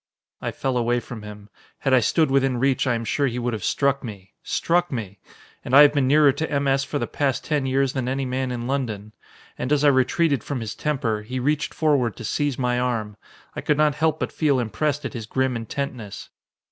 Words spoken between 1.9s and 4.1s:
I stood within reach, I am sure he would have struck